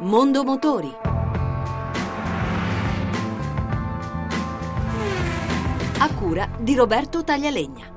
[0.00, 0.94] Mondo Motori.
[5.98, 7.94] A cura di Roberto Taglialegna.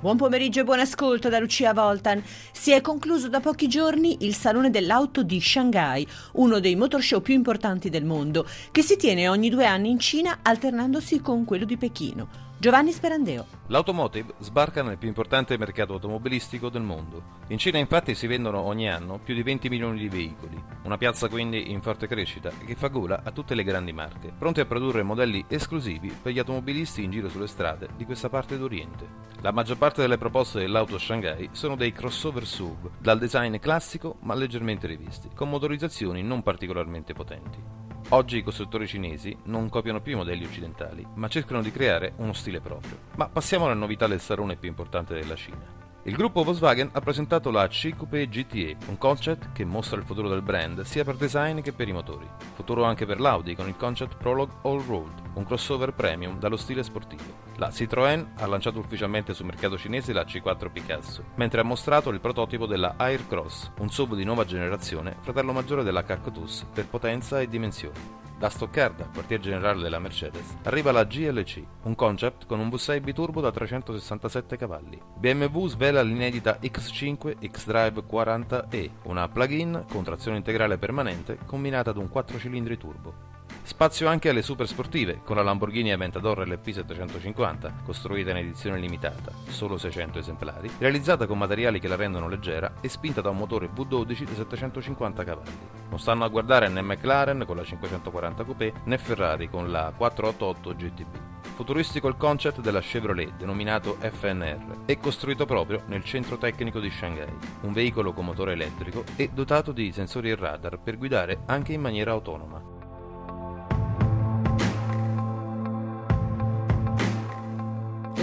[0.00, 2.20] Buon pomeriggio e buon ascolto da Lucia Voltan.
[2.50, 7.22] Si è concluso da pochi giorni il Salone dell'Auto di Shanghai, uno dei motor show
[7.22, 11.64] più importanti del mondo, che si tiene ogni due anni in Cina alternandosi con quello
[11.64, 12.45] di Pechino.
[12.58, 13.44] Giovanni Sperandeo.
[13.66, 17.34] L'automotive sbarca nel più importante mercato automobilistico del mondo.
[17.48, 21.28] In Cina infatti si vendono ogni anno più di 20 milioni di veicoli, una piazza
[21.28, 25.02] quindi in forte crescita che fa gola a tutte le grandi marche, pronte a produrre
[25.02, 29.06] modelli esclusivi per gli automobilisti in giro sulle strade di questa parte d'Oriente.
[29.42, 34.34] La maggior parte delle proposte dell'auto Shanghai sono dei crossover SUV, dal design classico ma
[34.34, 37.75] leggermente rivisti, con motorizzazioni non particolarmente potenti.
[38.10, 42.32] Oggi i costruttori cinesi non copiano più i modelli occidentali, ma cercano di creare uno
[42.34, 42.96] stile proprio.
[43.16, 45.75] Ma passiamo alla novità del salone più importante della Cina.
[46.06, 50.40] Il gruppo Volkswagen ha presentato la C-Coupé GTE, un concept che mostra il futuro del
[50.40, 52.28] brand sia per design che per i motori.
[52.54, 56.84] Futuro anche per l'Audi con il concept Prologue All Road, un crossover premium dallo stile
[56.84, 57.24] sportivo.
[57.56, 62.20] La Citroën ha lanciato ufficialmente sul mercato cinese la C4 Picasso, mentre ha mostrato il
[62.20, 67.40] prototipo della Air Cross, un sub di nuova generazione, fratello maggiore della Cactus per potenza
[67.40, 68.25] e dimensioni.
[68.38, 73.40] Da Stoccarda, quartier generale della Mercedes, arriva la GLC, un concept con un V6 biturbo
[73.40, 75.00] da 367 cavalli.
[75.16, 82.10] BMW svela l'inedita X5 X-Drive 40e, una plug-in con trazione integrale permanente combinata ad un
[82.10, 83.35] 4 cilindri turbo.
[83.66, 89.32] Spazio anche alle super sportive, con la Lamborghini Aventador LP 750, costruita in edizione limitata,
[89.48, 93.68] solo 600 esemplari, realizzata con materiali che la rendono leggera e spinta da un motore
[93.68, 95.58] V12 di 750 cavalli.
[95.90, 100.74] Non stanno a guardare né McLaren con la 540 Coupé né Ferrari con la 488
[100.76, 101.16] GTB.
[101.56, 107.34] Futuristico il concept della Chevrolet, denominato FNR, e costruito proprio nel centro tecnico di Shanghai,
[107.62, 111.80] un veicolo con motore elettrico e dotato di sensori e radar per guidare anche in
[111.80, 112.75] maniera autonoma.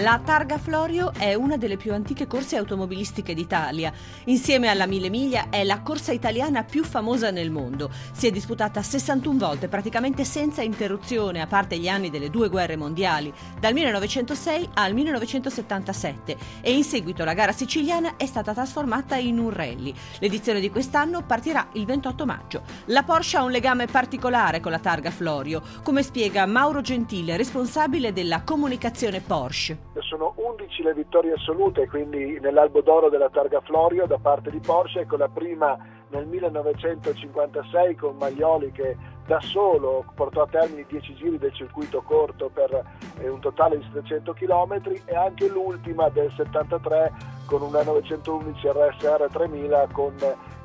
[0.04, 3.94] La Targa Florio è una delle più antiche corse automobilistiche d'Italia.
[4.26, 7.90] Insieme alla Mille Miglia è la corsa italiana più famosa nel mondo.
[8.12, 12.76] Si è disputata 61 volte, praticamente senza interruzione, a parte gli anni delle due guerre
[12.76, 19.40] mondiali, dal 1906 al 1977 e in seguito la gara siciliana è stata trasformata in
[19.40, 19.94] un rally.
[20.20, 22.64] L'edizione di quest'anno partirà il 28 maggio.
[22.88, 28.12] La Porsche ha un legame particolare con la Targa Florio, come spiega Mauro Gentile, responsabile
[28.12, 34.18] della comunicazione Porsche sono 11 le vittorie assolute, quindi nell'albo d'oro della Targa Florio da
[34.18, 35.78] parte di Porsche, con la prima
[36.10, 38.96] nel 1956 con Maglioli che
[39.26, 42.84] da solo portò a termine 10 giri del circuito corto per
[43.20, 47.12] eh, un totale di 700 km e anche l'ultima del 73
[47.46, 50.14] con una 911 RSR 3000 con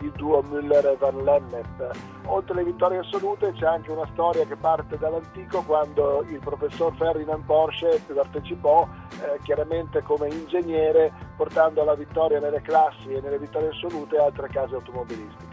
[0.00, 1.90] il duo Müller e Van Lennep.
[2.26, 7.44] Oltre alle vittorie assolute c'è anche una storia che parte dall'antico quando il professor Ferdinand
[7.44, 8.86] Porsche partecipò
[9.22, 14.74] eh, chiaramente come ingegnere portando alla vittoria nelle classi e nelle vittorie assolute altre case
[14.74, 15.47] automobilistiche.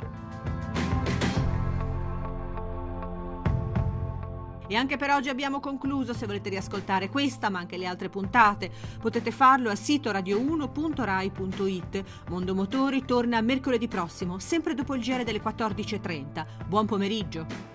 [4.68, 6.14] E anche per oggi abbiamo concluso.
[6.14, 12.03] Se volete riascoltare questa, ma anche le altre puntate, potete farlo al sito radio1.rai.it.
[12.30, 16.46] Mondo Motori torna mercoledì prossimo, sempre dopo il giro delle 14.30.
[16.68, 17.75] Buon pomeriggio.